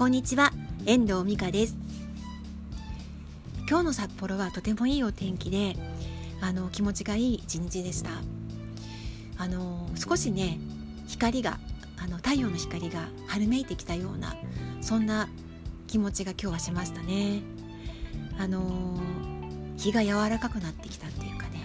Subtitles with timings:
[0.00, 0.50] こんにちは。
[0.86, 1.76] 遠藤美香です。
[3.68, 5.76] 今日の札幌はとてもいいお天気で
[6.40, 8.12] あの気持ちがいい一日でした。
[9.36, 10.58] あの少しね
[11.06, 11.58] 光が
[12.02, 14.34] あの太陽の光が春めいてきたような
[14.80, 15.28] そんな
[15.86, 17.42] 気持ちが今日はしましたね。
[18.38, 18.98] あの
[19.76, 21.60] 日が柔らかくなってきたっていうかね、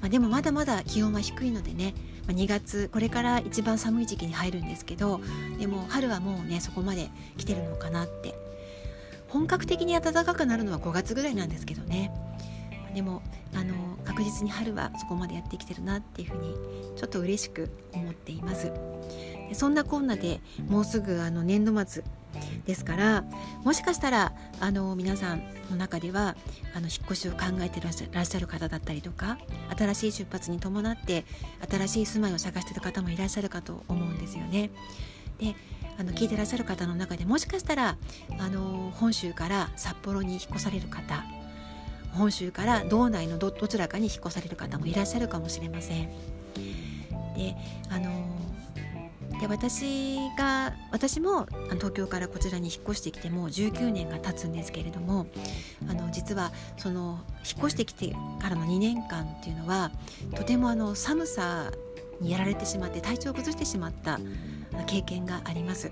[0.00, 1.94] まあ、でもまだまだ気温は低いのでね
[2.32, 5.20] 2月これから一番寒い時期に入るんですけど
[5.58, 8.50] でも春はもうねそこまで来てるのかなって。
[9.30, 12.12] 本格的に暖かくなるのは5月ぐらいなんですけどね。
[12.94, 13.22] でも
[13.54, 13.74] あの
[14.04, 16.54] 確実に春はそこまでやってきてるなっていうふうに
[16.96, 18.72] ちょっと嬉しく思っています。
[19.52, 22.02] そんなこんなでもうすぐあの年度末
[22.66, 23.24] ですから
[23.64, 26.36] もしかしたらあの皆さんの中では
[26.74, 29.38] あの引っ越しを考えてらっしゃる方だったりとか
[29.76, 31.24] 新しい出発に伴って
[31.68, 34.70] 新しい住まいを探している方もいらっしゃるかと思うんですよね。
[35.38, 35.54] で
[35.98, 37.98] あの聞いてらっしゃる方の中でもしかしたら
[38.38, 41.24] あの本州から札幌に引っ越される方
[42.12, 46.08] 本州から道内のどちらかに引っ越される方もいらっしゃるかもしれません。
[47.36, 47.54] で
[47.88, 48.10] あの
[49.40, 55.26] で私が私も東京からこちらに引っ越してきてもう19年が経つんですけれども
[55.88, 59.90] あの実はその引っ越してきてからの2年間っていうのは
[60.34, 61.70] とてもあの寒さ
[62.20, 64.20] にやられてしまって体調を崩してしまった
[64.86, 65.90] 経験があります。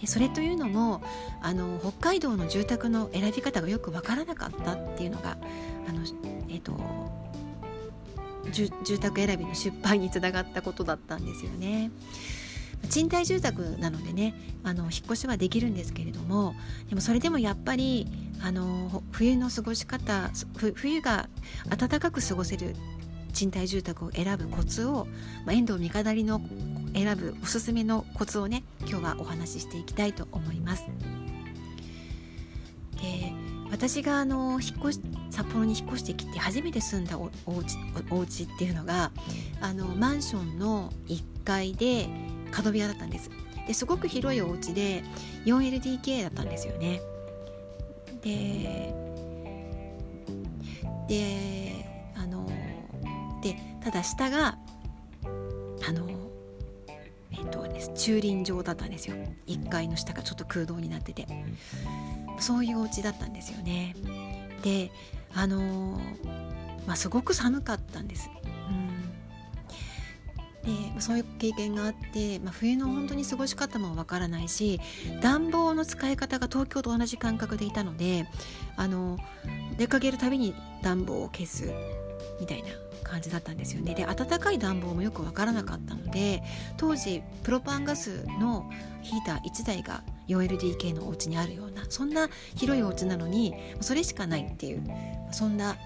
[0.00, 1.02] でそれというのも
[1.40, 5.38] あの北海道の住宅の選び方がよく分からなかったっていうのが
[5.88, 6.02] あの、
[6.48, 6.76] えーと
[8.52, 11.90] 住宅選びの失敗につながったことだったんですよね。
[12.88, 16.54] 賃貸住宅なのでねあの引っ越しはできるんですけれども
[16.88, 18.06] でもそれでもやっぱり
[18.42, 20.30] あの冬の過ごし方
[20.74, 21.28] 冬が
[21.76, 22.74] 暖かく過ごせる
[23.32, 25.06] 賃貸住宅を選ぶコツを、
[25.44, 26.40] まあ、遠藤三日なりの
[26.94, 30.86] 選ぶおすすめのコツをね今日はお話ししていきたいと思います。
[32.96, 33.32] で
[33.70, 37.76] 私があの引っ越し札幌に引っ越してきて初めて住んだおお家
[38.10, 39.10] お家っていうのが
[39.60, 42.08] あのマンションの1階で
[42.56, 43.30] 角部屋だったんです。
[43.66, 45.02] ですごく広いお家で
[45.44, 47.02] 4LDK だったんですよね。
[48.22, 48.94] で
[51.06, 52.48] であの
[53.42, 54.56] でただ下が
[55.86, 56.08] あの
[57.30, 59.16] えっとです駐輪場だったんですよ。
[59.46, 61.26] 1階の下がちょっと空洞になってて。
[62.38, 63.94] そういうお家だったんですよね。
[64.62, 64.90] で
[65.34, 66.00] あの
[66.86, 68.30] まあすごく寒かったんです。
[70.66, 74.80] でそういう経験があって、まあ、冬の本当に過ごし方もわからないし
[75.22, 78.26] 暖房の使い方が東京と同じ感覚でいたので
[78.76, 79.18] あの
[79.78, 81.72] 出かけるたびに暖房を消す
[82.40, 82.68] みたいな
[83.04, 86.42] 感じだったんですよねで暖かい暖房もよくわからなかったので
[86.76, 88.68] 当時プロパンガスの
[89.02, 94.82] ヒーター1台が 4LDK のお家にあるようなそんな広いお家なのにそれしかないっていう
[95.30, 95.76] そんな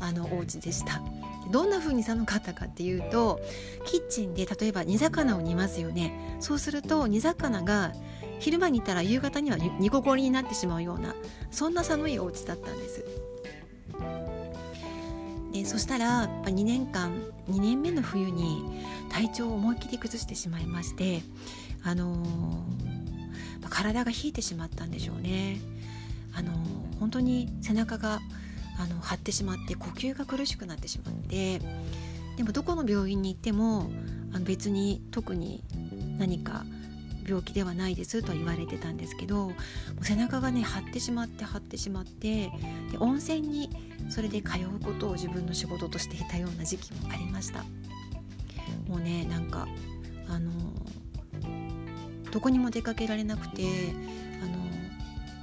[0.00, 1.02] あのお家でした。
[1.50, 3.40] どんな風に寒かったかっていうと
[3.84, 6.36] キッチンで例えば煮魚を煮ますよね。
[6.40, 7.92] そうすると煮魚が
[8.38, 11.14] 昼間にいたら夕方には煮こごりになってしまうような
[11.50, 13.04] そんな寒いお家だったんです。
[15.52, 17.10] でそしたらやっぱ2年間
[17.48, 21.22] 2年目の冬に体調を思いっきり崩してしまいまして
[21.82, 25.60] あのー、体が冷えてしまったんでしょうね。
[26.34, 28.20] あのー、本当に背中が
[28.78, 31.60] あの張ってしまって呼吸が苦しくなってしまって
[32.36, 33.90] でもどこの病院に行っても
[34.32, 35.64] あの別に特に
[36.18, 36.64] 何か
[37.26, 39.52] 病気ではないですとは言われてたんですけど
[40.00, 42.50] 背中がね張ってしまって張ってしまって
[42.90, 43.70] で温泉に
[44.08, 47.64] それで通うことを自分の仕事としていたような時期もありました。
[48.88, 49.68] もうねなんか
[50.28, 50.50] あの
[52.30, 53.64] どこにも出かけられなくて
[54.42, 54.56] あの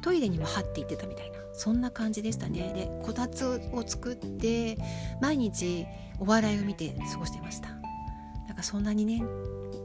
[0.00, 1.41] トイレにも張っていってたみたいな。
[1.54, 2.72] そんな感じでしたね。
[2.74, 4.76] でこたつを作って
[5.20, 5.86] 毎日
[6.18, 7.68] お笑いを見て過ごしてました。
[8.48, 9.20] だかそんな2年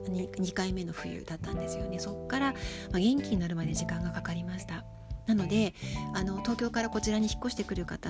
[0.08, 2.00] 2, 2回目の冬だったんですよね。
[2.00, 4.86] そっから、まあ、元気になるまで時間がかかりました。
[5.28, 5.74] なので
[6.14, 8.10] あの東京からこちらに引っ越してくる方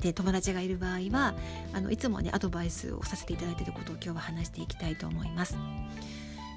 [0.00, 1.34] で友達がいる場合は
[1.72, 5.56] あのいつもねアドバイスをさせていただいていることを今日は話していきたいと思います。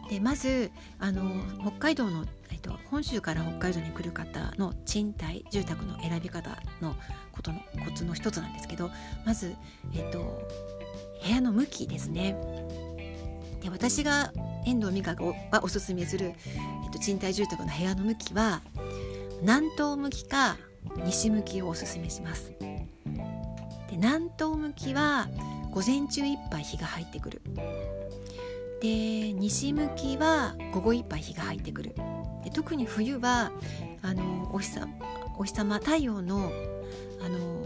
[0.09, 6.95] でまずあの北海道の、えっと、本州から北海道に来る方の賃貸住宅の選び方の
[7.31, 8.89] ことのコツの一つなんですけど
[9.25, 9.55] まず、
[9.93, 10.47] えっと、
[11.23, 12.35] 部屋の向きですね。
[13.61, 14.31] で私が
[14.65, 18.61] 遠藤美香がおすすめする、えっと、賃貸住宅の部屋の向きは
[19.41, 20.57] 南東向きか
[21.05, 22.53] 西向きをおすすめします。
[22.59, 22.87] で
[23.91, 25.27] 南東向きは
[25.71, 27.41] 午前中いっぱい日が入ってくる
[28.81, 31.95] で西向きは午後いっぱい日が入ってくる
[32.43, 33.51] で特に冬は
[34.01, 34.87] あのお日さ
[35.37, 36.51] お日様太陽の
[37.21, 37.65] あの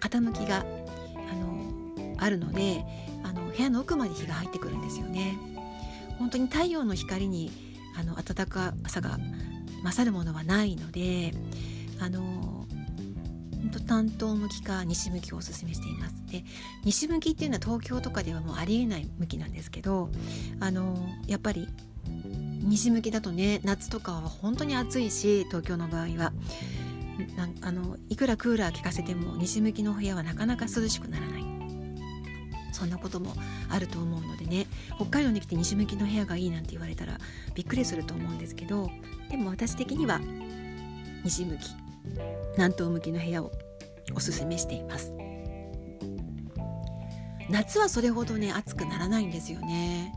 [0.00, 0.64] 傾きがあ
[1.34, 2.84] のあるので
[3.24, 5.38] あの部屋の奥まで日が入ってくるんですよね。
[6.18, 7.50] 本当に太陽の光に
[7.98, 9.18] あの暖かさが
[9.82, 11.32] 勝るものはないので
[11.98, 12.61] あの
[13.86, 16.14] 担当向きか西向きをおすすめしています。
[16.30, 16.44] で
[16.84, 20.10] 西向きっていうのは東京とかではもうありえない向きなんですけど
[20.60, 21.68] あのやっぱり
[22.62, 26.32] 西向きだとね夏とかは本当に暑いし東京の場合は。
[27.60, 31.42] あのいくらクーラー効かせても西向きの部屋はなかなか涼しくならない。
[32.72, 33.34] そんなことも
[33.68, 34.66] あると思うのでね
[34.96, 37.18] 北海道に来て西向きの部屋がいいなんて言われたら
[37.54, 38.90] びっくりすると思うんですけど
[39.30, 40.20] でも私的には
[41.22, 41.81] 西向き。
[42.56, 43.52] 南東向きの部屋を
[44.14, 45.12] おすすめしています。
[47.50, 50.14] 夏はそれほどね暑くならないんですよね。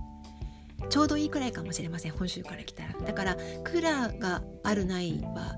[0.90, 2.94] ちょうどいいくらいかもしれません本州から来たら。
[2.94, 5.56] だからクーラーがあるないは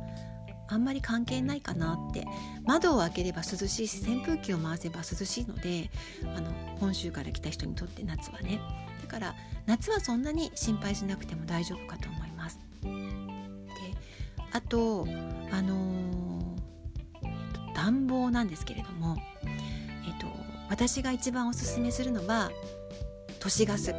[0.70, 2.26] あんまり関係ないかなって。
[2.66, 5.90] 窓を開ければ涼しいし扇風機を回せば涼しいので
[6.36, 8.60] あの本州から来た人にとって夏はね。
[9.02, 9.36] だから
[9.66, 12.60] 夏はそんなに心配しなくても大丈夫かと思います。
[14.52, 15.08] あと
[15.52, 19.18] あのー、暖房なんですけれども、
[20.08, 20.28] えっと、
[20.70, 22.52] 私が一番おすすめするのは
[23.40, 23.94] 都市ガス。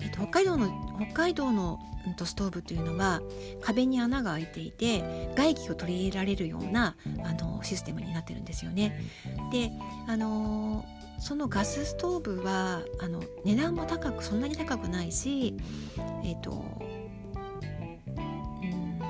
[0.00, 1.78] えっと、北海道の北海道の
[2.24, 3.20] ストーブというのは
[3.60, 9.00] 壁に穴が開いていて外気を取り入れられるようなあのシステムになってるんですよね。
[9.52, 9.70] で
[10.06, 10.84] あの
[11.18, 15.56] そのガスストーブはあの値段も高くそんなに高くないし、
[16.22, 16.64] えーと
[18.12, 18.14] う
[18.64, 19.00] ん、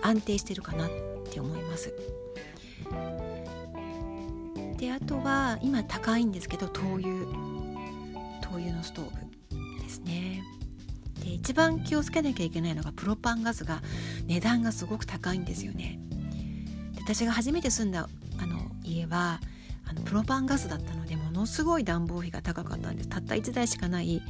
[0.00, 0.90] 安定してるかなっ
[1.30, 1.92] て思います。
[4.78, 7.26] であとは今高いんですけど灯油
[8.40, 9.31] 灯油のストーブで
[11.34, 13.82] 一番気をつけなきゃいけないのがプロパンガスが
[14.26, 16.00] 値段がすごく高いんですよね。
[17.00, 18.08] 私が初めて住んだ
[18.38, 19.40] あの家は
[19.84, 23.08] あのプロパンガスだったのでものすごい暖房費が高かったんです。
[23.08, 24.22] たった1台しかない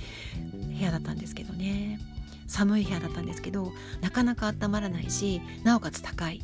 [0.79, 2.01] 部屋だったんですけどね。
[2.47, 3.73] 寒い部屋だったんですけど
[4.03, 6.41] なかなか温まらないしなおかつ高い。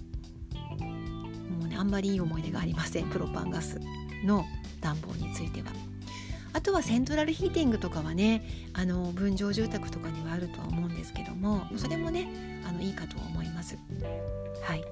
[1.58, 3.08] もうねあんまりいい思い出がありません。
[3.08, 3.80] プロパンガス
[4.24, 4.44] の
[4.80, 5.72] 暖房については。
[6.58, 13.78] あとはセントラルヒーティングとかはねあの分譲住宅とかにはあるとは思うんですけどもそれもねあのいいかと思います。
[14.64, 14.84] はい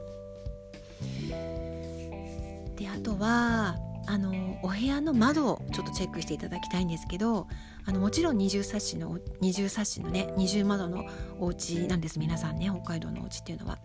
[2.76, 3.74] であとは
[4.06, 7.48] あのお部屋の窓をちょっとチェックしていただきたいんですけど
[7.84, 11.04] あのもちろん二重サッシの二重サッシのね二重窓の
[11.40, 13.78] お家なんです皆さんね北海道のお家っていうのは。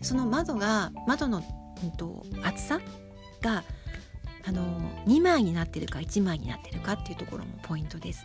[0.00, 1.42] その窓が窓の、
[1.82, 2.80] うんと厚さ
[3.42, 3.64] が
[4.48, 4.64] あの
[5.06, 8.24] 2枚になってるか1枚になってるかっていうところもポイントです。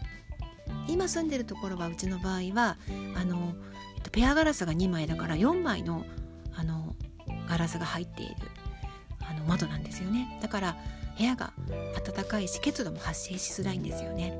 [0.87, 2.77] 今住んでるところはうちの場合は
[3.15, 3.53] あの、
[3.97, 6.05] えっと、ペアガラスが2枚だから4枚の
[6.55, 6.95] あの
[7.49, 8.35] ガラスが入っている
[9.19, 10.39] あの窓なんですよね。
[10.41, 10.77] だから
[11.17, 11.51] 部屋が
[12.05, 14.39] 暖かいし結露も発生しづらいんですよね。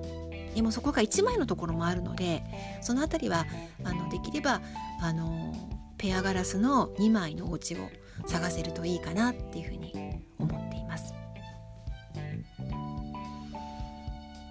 [0.56, 2.44] でもそこが1枚のところもあるので
[2.82, 3.46] その辺りは
[3.84, 4.62] あのできれば
[5.02, 5.54] あの
[5.98, 7.90] ペアガラスの2枚のお家を
[8.28, 10.24] 探せるといいかなっていうふうに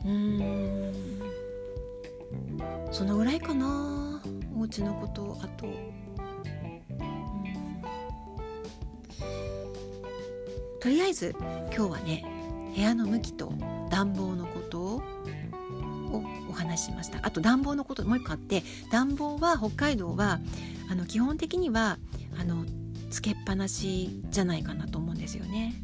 [0.05, 0.93] うん。
[2.91, 4.21] そのぐらいかな
[4.57, 5.67] お家のことあと。
[10.81, 11.35] とりあえず
[11.75, 12.25] 今日はね
[12.75, 13.53] 部屋の向きと
[13.89, 15.03] 暖房のことを
[16.51, 17.21] お話ししました。
[17.23, 20.41] あと暖房のこともう一個あって暖房は北海道は
[20.91, 21.99] あの基本的には
[22.39, 22.65] あの
[23.11, 25.75] つけっぱなしじゃないかなと思うんですよね。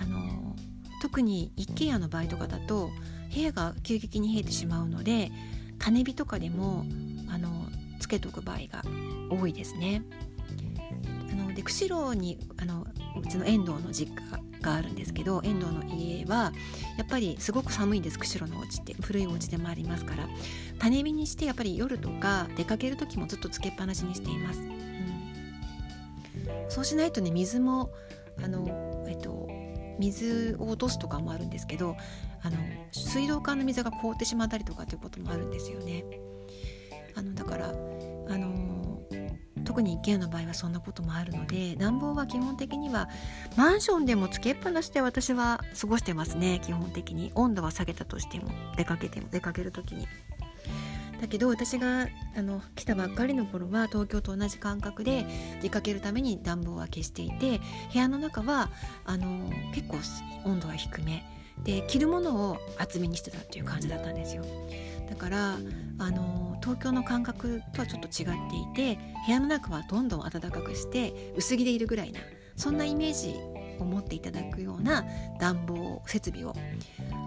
[0.00, 0.54] あの
[1.00, 2.90] 特に一軒家の場合とかだと
[3.34, 5.30] 部屋が急激に冷えてしまうので
[5.78, 6.84] 種火とかでも
[7.28, 7.48] あの
[7.98, 8.84] つけとく場合が
[9.30, 10.02] 多いですね。
[11.30, 12.86] あので釧路にあの
[13.20, 14.22] うちの遠藤の実家
[14.60, 16.52] があるんですけど遠藤の家は
[16.96, 20.28] やっぱりすごく寒いんです釧路のお家って古いお家でもありますから
[20.78, 24.60] 種火にしてやっぱり夜とか出かける時もずっとつけっぱなしにしています。
[24.60, 24.70] うん、
[26.68, 27.90] そうしないとね水も
[28.42, 29.48] あの、えっと、
[29.98, 31.96] 水を落とすとかもあるんですけど
[32.42, 32.56] あの
[32.92, 36.04] 水道管の水が凍ってしまったりとかっていうこともあるんですよね。
[37.16, 37.72] あのだからあ
[38.38, 39.00] の
[39.64, 43.08] 特に一軒家の場合はそんなこともあるので暖房は基本的には
[43.56, 50.06] マンションでもつけっぱなしで私は過ごしてますね基本的に温度は下げたとしても出かけても出かける時に。
[51.24, 55.24] だけど私があの来たばっかりの頃は東京と同じ感覚で
[55.62, 57.62] 出かけるために暖房は消していて
[57.94, 58.68] 部屋の中は
[59.06, 59.96] あの結構
[60.44, 61.24] 温度が低め。
[61.62, 64.44] で着るものを厚めにしてたっていう感じだったんですよ。
[65.08, 65.54] だから
[65.98, 72.20] あの東京の感覚とはちょっと違っていて部屋の中はどんどん暖かくして薄着でいるぐらいな
[72.56, 73.36] そんなイメージ
[73.80, 75.06] を持っていただくような
[75.38, 76.54] 暖房設備を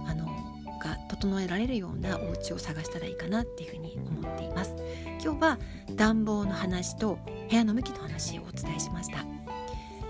[0.06, 4.76] あのが整えられるようなお家を探したらいいかなっていうふうに思っています。
[5.24, 5.60] 今日は
[5.96, 7.20] 暖房の話と
[7.50, 9.26] 部屋の向きの話をお伝えしました。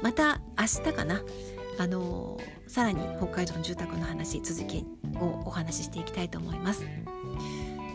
[0.01, 1.21] また明日かな。
[1.79, 4.83] あのさらに北海道の住宅の話続き
[5.19, 6.85] をお話ししていきたいと思います。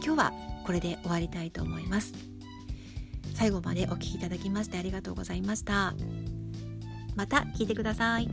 [0.04, 0.32] 今日は
[0.64, 2.12] これで終わりたいと思います。
[3.34, 5.94] 最後までお聴きいただきましてありがとうございました。
[7.16, 8.28] また聞いてください。